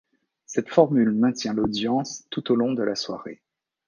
[0.47, 3.39] Cette formule maintient l'audience tout au long de la soirée.